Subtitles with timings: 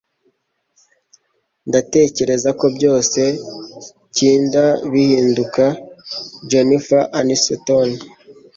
[1.67, 3.21] ndatekereza ko byose
[4.15, 5.63] kinda bihinduka.”-
[6.49, 7.89] Jennifer Aniston